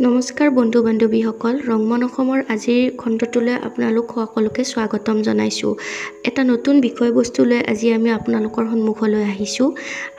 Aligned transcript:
নমস্কাৰ 0.00 0.50
বন্ধু 0.50 0.78
বান্ধৱীসকল 0.82 1.54
ৰংমন 1.68 2.02
অসমৰ 2.04 2.40
আজিৰ 2.48 2.96
খণ্ডটোলৈ 2.96 3.54
আপোনালোক 3.54 4.06
সকলোকে 4.14 4.64
স্বাগতম 4.64 5.16
জনাইছোঁ। 5.22 5.74
এটা 6.24 6.44
নতুন 6.44 6.80
বিষয়বস্তু 6.80 7.44
লৈ 7.44 7.60
আজি 7.72 7.92
আমি 7.92 8.10
আপোনালোকৰ 8.10 8.64
সন্মুখলৈ 8.70 9.22
আহিছোঁ। 9.22 9.68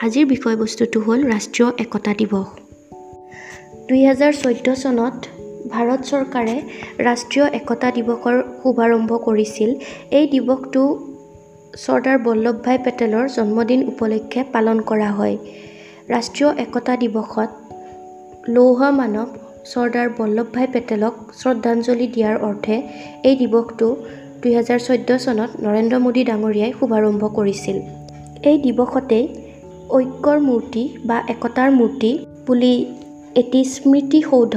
আজিৰ 0.00 0.24
বিষয়বস্তুটো 0.26 0.98
হ'ল 1.00 1.20
ৰাষ্ট্ৰীয় 1.24 1.68
একতা 1.78 2.12
দিৱস। 2.14 2.48
দুহেজাৰ 3.88 4.32
চৈধ্য 4.32 4.76
চনত 4.76 5.14
ভাৰত 5.68 6.00
চৰকাৰে 6.10 6.56
ৰাষ্ট্ৰীয় 6.98 7.46
একতা 7.52 7.88
দিৱসৰ 7.90 8.36
শুভাৰম্ভ 8.62 9.10
কৰিছিল। 9.26 9.70
এই 10.10 10.26
দিৱসটো 10.26 10.82
চৰ্দাৰ 11.76 12.18
বল্লভ 12.18 12.56
ভাই 12.64 12.78
পেটেলৰ 12.84 13.24
জন্মদিন 13.28 13.80
উপলক্ষে 13.88 14.40
পালন 14.52 14.80
কৰা 14.80 15.10
হয়। 15.10 15.36
ৰাষ্ট্ৰীয় 16.08 16.50
একতা 16.64 16.92
দিৱসত 16.96 17.50
লৌহ 18.48 18.80
মানৱ 18.90 19.28
চৰ্দাৰ 19.70 20.08
বল্লভ 20.18 20.46
ভাই 20.54 20.66
পেটেলক 20.74 21.14
শ্ৰদ্ধাঞ্জলি 21.40 22.06
দিয়াৰ 22.14 22.36
অৰ্থে 22.48 22.76
এই 23.28 23.34
দিৱসটো 23.40 23.88
দুহেজাৰ 24.42 24.80
চৈধ্য 24.86 25.10
চনত 25.24 25.50
নৰেন্দ্ৰ 25.64 25.98
মোদী 26.04 26.22
ডাঙৰীয়াই 26.30 26.72
শুভাৰম্ভ 26.78 27.22
কৰিছিল। 27.38 27.76
এই 28.50 28.56
দিৱসতেই 28.64 29.24
ঐক্যৰ 29.96 30.38
মূৰ্তি 30.48 30.82
বা 31.08 31.18
একতাৰ 31.34 31.70
মূৰ্তি 31.78 32.10
বুলি 32.46 32.74
এটি 33.40 33.60
স্মৃতিসৌধ 33.74 34.54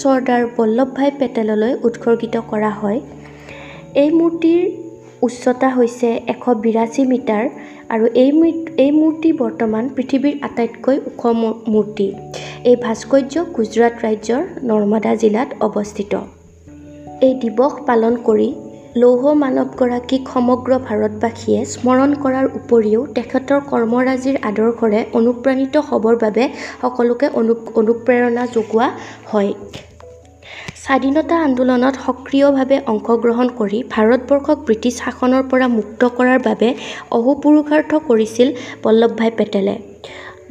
চৰ্দাৰ 0.00 0.42
বল্লভ 0.56 0.88
ভাই 0.96 1.10
পেটেললৈ 1.20 1.72
উৎসৰ্গিত 1.86 2.34
কৰা 2.50 2.70
হয়। 2.80 2.98
এই 4.02 4.10
মূৰ্তিৰ 4.18 4.60
উচ্চতা 5.22 5.68
হৈছে 5.76 6.08
এশ 6.28 6.44
বিৰাশী 6.64 7.02
মিটাৰ 7.12 7.44
আৰু 7.94 8.06
এই 8.22 8.30
এই 8.84 8.90
মূৰ্তি 9.00 9.30
বৰ্তমান 9.32 9.84
পৃথিৱীৰ 9.96 10.34
আটাইতকৈ 10.42 10.96
ওখ 11.10 11.22
মূৰ্তি। 11.72 12.06
এই 12.70 12.76
ভাস্কৰ্য 12.84 13.34
গুজৰাট 13.56 13.94
ৰাজ্যৰ 14.04 14.42
নৰ্মদা 14.70 15.12
জিলাত 15.22 15.48
অৱস্থিত। 15.66 16.12
এই 17.26 17.34
দিৱস 17.42 17.74
পালন 17.88 18.14
কৰি 18.28 18.48
লৌহ 19.02 19.22
মানৱগৰাকীক 19.42 20.22
সমগ্ৰ 20.34 20.72
ভাৰতবাসীয়ে 20.86 21.60
স্মৰণ 21.72 22.10
কৰাৰ 22.22 22.46
উপৰিও 22.60 23.00
তেখেতৰ 23.16 23.60
কৰ্মৰাজিৰ 23.70 24.36
আদৰ্শৰে 24.50 25.00
অনুপ্ৰাণিত 25.18 25.74
হ'বৰ 25.88 26.14
বাবে 26.24 26.44
সকলোকে 26.82 27.26
অনু 27.40 27.54
অনুপ্ৰেৰণা 27.80 28.42
যোগোৱা 28.54 28.88
হয়। 29.32 29.52
স্বাধীনতা 30.86 31.36
আন্দোলনত 31.46 31.94
সক্ৰিয়ভাৱে 32.06 32.76
অংশগ্ৰহণ 32.92 33.48
কৰি 33.60 33.78
ভাৰতবৰ্ষক 33.94 34.58
ব্ৰিটিছ 34.66 34.94
শাসনৰ 35.04 35.42
পৰা 35.50 35.66
মুক্ত 35.78 36.00
কৰাৰ 36.18 36.38
বাবে 36.48 36.68
অহোপুৰুষাৰ্থ 37.18 37.90
কৰিছিল 38.08 38.48
বল্লভ 38.84 39.10
ভাই 39.20 39.30
পেটেলে। 39.38 39.74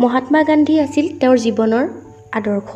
মহাত্মা 0.02 0.42
গান্ধী 0.50 0.76
আছিল 0.86 1.06
তেওঁৰ 1.20 1.38
জীৱনৰ 1.46 1.86
আদৰ্শ। 2.38 2.72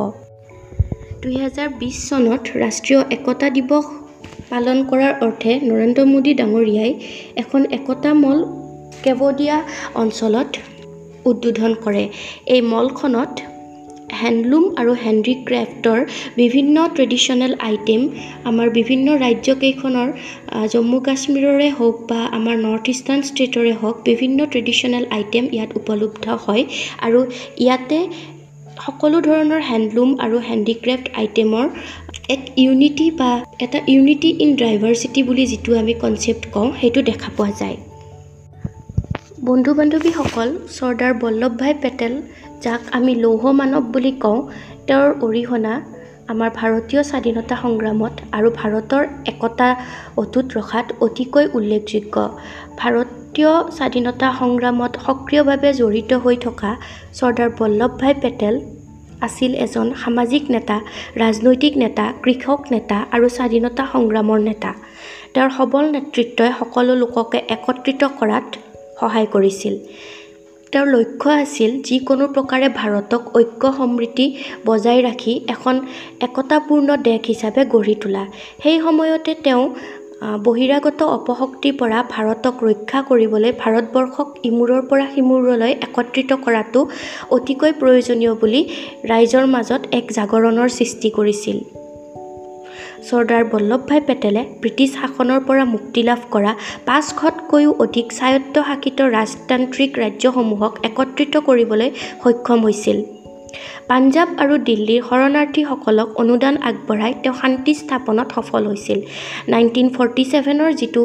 দুহেজাৰ 1.21 1.69
বিছ 1.79 1.95
চনত 2.07 2.43
ৰাষ্ট্ৰীয় 2.63 3.01
একতা 3.15 3.47
দিৱস 3.55 3.85
পালন 4.51 4.77
কৰাৰ 4.89 5.13
অৰ্থে 5.25 5.51
নৰেন্দ্ৰ 5.69 6.05
মোদী 6.13 6.31
ডাঙৰীয়াই 6.39 6.91
এখন 7.41 7.61
একতা 7.77 8.11
মল 8.23 8.39
কেৱডিয়া 9.03 9.57
অঞ্চলত 10.01 10.49
উদ্বোধন 11.29 11.71
কৰে। 11.83 12.03
এই 12.53 12.61
মলখনত 12.73 13.31
হেণ্ডলুম 14.21 14.63
আৰু 14.81 14.91
হেণ্ডিক্ৰেফ্টৰ 15.05 15.99
বিভিন্ন 16.41 16.75
ট্ৰেডিশ্যনেল 16.95 17.53
আইটেম 17.69 18.01
আমাৰ 18.49 18.67
বিভিন্ন 18.79 19.07
ৰাজ্যকেইখনৰ 19.25 20.09
জম্মু 20.73 20.99
কাশ্মীৰৰে 21.07 21.69
হওক 21.77 21.95
বা 22.09 22.21
আমাৰ 22.37 22.55
নৰ্থ 22.65 22.85
ইষ্টাৰ্ণ 22.95 23.21
ষ্টেটৰে 23.29 23.73
হওক 23.81 23.95
বিভিন্ন 24.09 24.39
ট্ৰেডিশ্যনেল 24.51 25.03
আইটেম 25.17 25.45
ইয়াত 25.55 25.69
উপলব্ধ 25.79 26.25
হয়। 26.45 26.63
আৰু 27.05 27.19
ইয়াতে 27.63 27.99
সকলো 28.85 29.17
ধৰণৰ 29.27 29.61
হেণ্ডলুম 29.69 30.09
আৰু 30.25 30.37
হেণ্ডিক্ৰেফ্ট 30.49 31.05
আইটেমৰ 31.21 31.65
এক 32.35 32.41
ইউনিটি 32.63 33.07
বা 33.19 33.31
এটা 33.65 33.79
ইউনিটি 33.93 34.29
ইন 34.43 34.49
ডাইভাৰ্চিটি 34.55 35.21
বুলি 35.29 35.43
যিটো 35.51 35.71
আমি 35.81 35.93
কনচেপ্ট 36.03 36.43
কওঁ 36.53 36.69
সেইটো 36.81 36.99
দেখা 37.09 37.29
পোৱা 37.37 37.51
যায়। 37.61 37.77
বন্ধু 39.47 39.71
বান্ধৱীসকল 39.77 40.49
চৰ্দাৰ 40.77 41.13
বল্লভ 41.21 41.51
ভাই 41.59 41.73
পেটেল 41.83 42.13
যাক 42.63 42.81
আমি 42.97 43.13
লৌহ 43.23 43.43
মানৱ 43.59 43.83
বুলি 43.93 44.11
কওঁ 44.23 44.39
তেওঁৰ 44.87 45.09
অৰিহণা 45.25 45.73
আমাৰ 46.31 46.49
ভাৰতীয় 46.59 47.01
স্বাধীনতা 47.09 47.55
সংগ্ৰামত 47.63 48.13
আৰু 48.37 48.49
ভাৰতৰ 48.59 49.03
একতা 49.31 49.69
অটুট 50.21 50.45
ৰখাত 50.57 50.87
অতিকৈ 51.05 51.45
উল্লেখযোগ্য। 51.57 52.15
ভাৰতীয় 52.79 53.51
স্বাধীনতা 53.77 54.27
সংগ্ৰামত 54.39 54.93
সক্ৰিয়ভাৱে 55.05 55.69
জড়িত 55.79 56.11
হৈ 56.23 56.35
থকা 56.45 56.71
চৰ্দাৰ 57.17 57.49
বল্লভ 57.59 57.91
ভাই 58.01 58.13
পেটেল 58.23 58.55
আছিল 59.27 59.51
এজন 59.65 59.87
সামাজিক 60.03 60.43
নেতা 60.55 60.77
ৰাজনৈতিক 61.21 61.73
নেতা 61.83 62.05
কৃষক 62.23 62.59
নেতা 62.73 62.97
আৰু 63.15 63.27
স্বাধীনতা 63.37 63.83
সংগ্ৰামৰ 63.93 64.39
নেতা। 64.49 64.71
তেওঁৰ 65.33 65.49
সবল 65.57 65.83
নেতৃত্বই 65.95 66.51
সকলো 66.59 66.93
লোককে 67.01 67.39
একত্ৰিত 67.55 68.01
কৰাত 68.21 68.47
সহায় 68.99 69.27
কৰিছিল। 69.31 69.75
তেওঁৰ 70.73 70.87
লক্ষ্য 70.87 71.29
আছিল 71.43 71.71
যিকোনো 71.81 72.25
প্ৰকাৰে 72.27 72.67
ভাৰতক 72.69 73.21
ঐক্য 73.37 73.63
সমৃদ্ধি 73.77 74.25
বজাই 74.65 74.99
ৰাখি 75.01 75.33
এখন 75.47 75.75
একতাপূৰ্ণ 76.21 76.89
দেশ 77.07 77.21
হিচাপে 77.27 77.61
গঢ়ি 77.65 77.95
তোলা। 77.95 78.23
সেই 78.63 78.77
সময়তে 78.79 79.31
তেওঁ 79.45 79.63
বহিৰাগত 80.45 80.99
অপশক্তিৰ 81.17 81.73
পৰা 81.79 81.99
ভাৰতক 82.09 82.55
ৰক্ষা 82.63 82.99
কৰিবলৈ 83.09 83.51
ভাৰতবৰ্ষক 83.63 84.27
ইমূৰৰ 84.43 84.81
পৰা 84.89 85.05
সিমূৰলৈ 85.15 85.71
একত্ৰিত 85.85 86.31
কৰাটো 86.45 86.79
অতিকৈ 87.35 87.71
প্ৰয়োজনীয় 87.81 88.33
বুলি 88.41 88.61
ৰাইজৰ 89.11 89.45
মাজত 89.55 89.81
এক 89.91 90.05
জাগৰণৰ 90.11 90.69
সৃষ্টি 90.77 91.09
কৰিছিল। 91.09 91.57
চৰ্দাৰ 93.07 93.43
বল্লভ 93.53 93.81
ভাই 93.89 94.01
পেটেলে 94.07 94.41
ব্ৰিটিছ 94.61 94.89
শাসনৰ 94.99 95.39
পৰা 95.47 95.63
মুক্তি 95.65 96.01
লাভ 96.03 96.21
কৰা 96.31 96.51
পাঁচশতকৈও 96.85 97.71
অধিক 97.83 98.07
স্বায়ত্তশাসিত 98.19 98.99
ৰাজতান্ত্ৰিক 99.15 99.91
ৰাজ্যসমূহক 100.03 100.73
একত্ৰিত 100.89 101.33
কৰিবলৈ 101.47 101.89
সক্ষম 102.23 102.59
হৈছিল। 102.63 102.97
পাঞ্জাৱ 103.89 104.29
আৰু 104.43 104.55
দিল্লীৰ 104.69 105.01
শৰণাৰ্থীসকলক 105.09 106.09
অনুদান 106.21 106.55
আগবঢ়াই 106.69 107.13
তেওঁ 107.23 107.35
শান্তি 107.41 107.73
স্থাপনত 107.73 108.27
সফল 108.35 108.61
হৈছিল। 108.67 108.99
নাইনটিন 109.53 109.87
ফৰ্টি 109.89 110.23
ছেভেনৰ 110.31 110.71
যিটো 110.73 111.01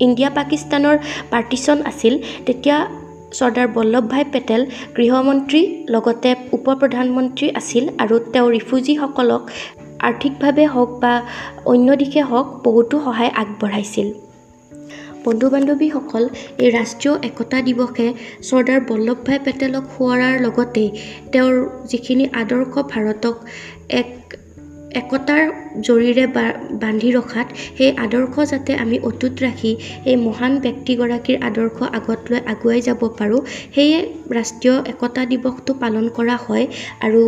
ইণ্ডিয়া 0.00 0.30
পাকিস্তানৰ 0.30 0.96
পাৰ্টিশ্যন 1.30 1.78
আছিল 1.90 2.14
তেতিয়া 2.46 2.76
চৰ্দাৰ 3.38 3.68
বল্লভ 3.74 4.04
ভাই 4.08 4.24
পেটেল 4.32 4.62
গৃহমন্ত্ৰী 4.96 5.60
লগতে 5.88 6.30
উপ 6.52 6.66
প্ৰধানমন্ত্ৰী 6.80 7.46
আছিল 7.60 7.84
আৰু 7.98 8.14
তেওঁ 8.32 8.48
ৰিফিউজিসকলক 8.50 9.42
আৰ্থিকভাৱে 10.02 10.64
হওক 10.66 10.90
বা 11.00 11.12
অন্য 11.64 11.96
দিশে 11.96 12.22
হওক 12.22 12.46
বহুতো 12.64 12.96
সহায় 13.00 13.32
আগবঢ়াইছিল। 13.34 14.08
বন্ধু 15.24 15.46
বান্ধৱীসকল 15.50 16.24
এই 16.58 16.70
ৰাষ্ট্ৰীয় 16.70 17.14
একতা 17.22 17.58
দিৱসে 17.62 18.06
চৰ্দাৰ 18.42 18.80
বল্লভ 18.88 19.18
ভাই 19.26 19.38
পেটেলক 19.44 19.84
সোঁৱৰাৰ 19.98 20.34
লগতে 20.40 20.84
তেওঁৰ 21.32 21.54
যিখিনি 21.86 22.24
আদৰ্শ 22.32 22.74
ভাৰতক 22.92 23.36
এক 23.90 24.10
একতাৰ 24.94 25.42
জৰিৰে 25.80 26.24
বা 26.26 26.44
বান্ধি 26.72 27.10
ৰখাত 27.12 27.46
সেই 27.78 27.90
আদৰ্শ 27.96 28.34
যাতে 28.50 28.72
আমি 28.74 28.96
অটুট 28.98 29.34
ৰাখি 29.42 29.72
এই 30.04 30.16
মহান 30.16 30.52
ব্যক্তিগৰাকীৰ 30.58 31.38
আদৰ্শ 31.42 31.78
আগত 31.92 32.20
লৈ 32.30 32.40
আগুৱাই 32.46 32.80
যাব 32.80 33.00
পাৰোঁ 33.18 33.40
সেয়ে 33.74 33.98
ৰাষ্ট্ৰীয় 34.30 34.76
একতা 34.86 35.22
দিৱসটো 35.26 35.72
পালন 35.74 36.04
কৰা 36.08 36.36
হয় 36.46 36.66
আৰু 37.00 37.22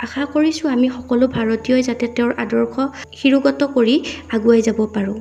আশা 0.00 0.22
কৰিছোঁ 0.32 0.66
আমি 0.68 0.88
সকলো 0.88 1.26
ভাৰতীয়ই 1.28 1.82
যাতে 1.82 2.06
তেওঁৰ 2.08 2.32
আদৰ্শ 2.38 2.74
শিৰোগত 3.12 3.60
কৰি 3.74 3.94
আগুৱাই 4.30 4.62
যাব 4.62 4.78
পাৰোঁ। 4.94 5.16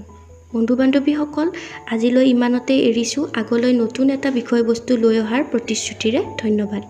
বন্ধু 0.53 0.73
বান্ধৱীসকল 0.75 1.47
আজিলৈ 1.91 2.25
ইমানতে 2.29 2.73
এৰিছোঁ। 2.89 3.23
আগলৈ 3.33 3.73
নতুন 3.73 4.05
এটা 4.09 4.29
বিষয়বস্তু 4.31 4.91
লৈ 4.97 5.15
অহাৰ 5.19 5.41
প্ৰতিশ্ৰুতিৰে 5.51 6.19
ধন্যবাদ। 6.37 6.83